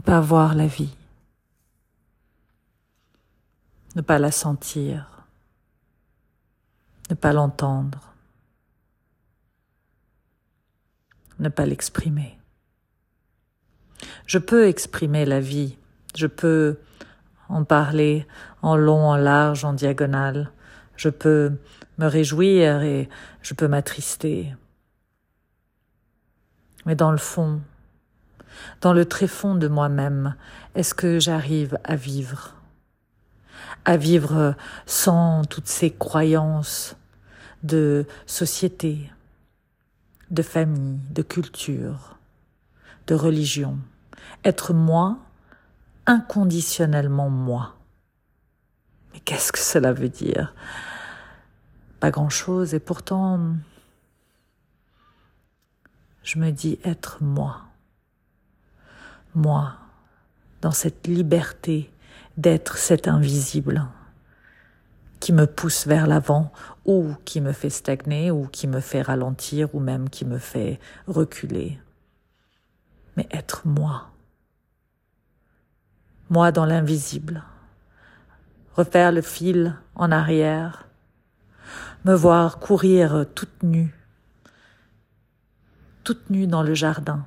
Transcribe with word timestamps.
ne 0.00 0.02
pas 0.02 0.20
voir 0.22 0.54
la 0.54 0.66
vie, 0.66 0.96
ne 3.96 4.00
pas 4.00 4.18
la 4.18 4.32
sentir, 4.32 5.26
ne 7.10 7.14
pas 7.14 7.34
l'entendre, 7.34 8.14
ne 11.38 11.50
pas 11.50 11.66
l'exprimer. 11.66 12.38
Je 14.24 14.38
peux 14.38 14.68
exprimer 14.68 15.26
la 15.26 15.38
vie, 15.38 15.76
je 16.16 16.26
peux 16.26 16.78
en 17.50 17.64
parler 17.64 18.26
en 18.62 18.76
long, 18.76 19.10
en 19.10 19.16
large, 19.16 19.66
en 19.66 19.74
diagonale, 19.74 20.50
je 20.96 21.10
peux 21.10 21.58
me 21.98 22.06
réjouir 22.06 22.80
et 22.80 23.10
je 23.42 23.52
peux 23.52 23.68
m'attrister. 23.68 24.54
Mais 26.86 26.94
dans 26.94 27.12
le 27.12 27.18
fond, 27.18 27.60
dans 28.80 28.92
le 28.92 29.04
tréfonds 29.04 29.54
de 29.54 29.68
moi-même, 29.68 30.34
est-ce 30.74 30.94
que 30.94 31.18
j'arrive 31.18 31.78
à 31.84 31.96
vivre? 31.96 32.54
À 33.84 33.96
vivre 33.96 34.54
sans 34.86 35.44
toutes 35.44 35.68
ces 35.68 35.90
croyances 35.90 36.96
de 37.62 38.06
société, 38.26 39.10
de 40.30 40.42
famille, 40.42 41.00
de 41.10 41.22
culture, 41.22 42.16
de 43.06 43.14
religion? 43.14 43.78
Être 44.44 44.72
moi, 44.72 45.18
inconditionnellement 46.06 47.30
moi. 47.30 47.76
Mais 49.12 49.20
qu'est-ce 49.20 49.52
que 49.52 49.58
cela 49.58 49.92
veut 49.92 50.08
dire? 50.08 50.54
Pas 51.98 52.10
grand-chose 52.10 52.74
et 52.74 52.80
pourtant, 52.80 53.56
je 56.22 56.38
me 56.38 56.50
dis 56.50 56.78
être 56.84 57.22
moi 57.22 57.69
moi, 59.34 59.74
dans 60.60 60.72
cette 60.72 61.06
liberté 61.06 61.90
d'être 62.36 62.76
cet 62.76 63.08
invisible 63.08 63.86
qui 65.20 65.32
me 65.32 65.46
pousse 65.46 65.86
vers 65.86 66.06
l'avant 66.06 66.50
ou 66.86 67.14
qui 67.24 67.40
me 67.40 67.52
fait 67.52 67.70
stagner 67.70 68.30
ou 68.30 68.46
qui 68.46 68.66
me 68.66 68.80
fait 68.80 69.02
ralentir 69.02 69.74
ou 69.74 69.80
même 69.80 70.08
qui 70.08 70.24
me 70.24 70.38
fait 70.38 70.80
reculer. 71.06 71.78
Mais 73.16 73.28
être 73.30 73.66
moi. 73.66 74.10
Moi 76.30 76.52
dans 76.52 76.64
l'invisible. 76.64 77.42
Refaire 78.74 79.12
le 79.12 79.20
fil 79.20 79.76
en 79.94 80.10
arrière. 80.10 80.86
Me 82.04 82.14
voir 82.14 82.58
courir 82.58 83.26
toute 83.34 83.62
nue. 83.62 83.94
Toute 86.02 86.30
nue 86.30 86.46
dans 86.46 86.62
le 86.62 86.72
jardin 86.72 87.26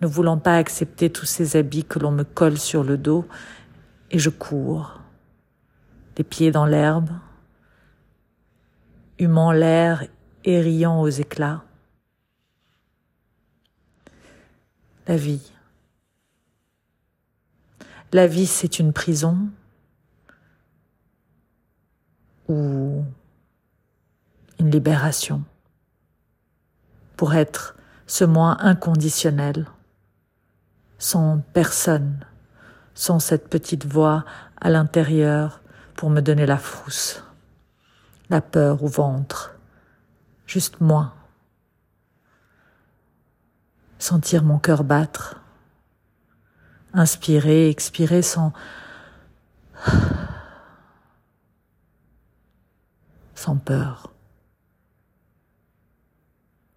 ne 0.00 0.06
voulant 0.06 0.38
pas 0.38 0.56
accepter 0.56 1.10
tous 1.10 1.26
ces 1.26 1.56
habits 1.56 1.84
que 1.84 1.98
l'on 1.98 2.10
me 2.10 2.24
colle 2.24 2.58
sur 2.58 2.82
le 2.82 2.96
dos, 2.96 3.26
et 4.10 4.18
je 4.18 4.30
cours, 4.30 5.00
les 6.16 6.24
pieds 6.24 6.50
dans 6.50 6.66
l'herbe, 6.66 7.10
humant 9.18 9.52
l'air 9.52 10.06
et 10.44 10.60
riant 10.60 11.00
aux 11.00 11.08
éclats. 11.08 11.62
La 15.06 15.16
vie. 15.16 15.52
La 18.12 18.26
vie, 18.26 18.46
c'est 18.46 18.78
une 18.78 18.92
prison 18.92 19.50
ou 22.48 23.04
une 24.58 24.70
libération 24.70 25.44
pour 27.16 27.34
être 27.34 27.76
ce 28.06 28.24
moi 28.24 28.56
inconditionnel 28.60 29.66
sans 31.00 31.38
personne, 31.54 32.24
sans 32.94 33.18
cette 33.18 33.48
petite 33.48 33.86
voix 33.86 34.24
à 34.60 34.68
l'intérieur 34.70 35.62
pour 35.96 36.10
me 36.10 36.20
donner 36.20 36.46
la 36.46 36.58
frousse, 36.58 37.24
la 38.28 38.40
peur 38.40 38.84
au 38.84 38.86
ventre, 38.86 39.56
juste 40.46 40.80
moi. 40.80 41.14
Sentir 43.98 44.44
mon 44.44 44.58
cœur 44.58 44.84
battre, 44.84 45.40
inspirer, 46.92 47.68
expirer 47.70 48.22
sans 48.22 48.52
sans 53.34 53.56
peur. 53.56 54.12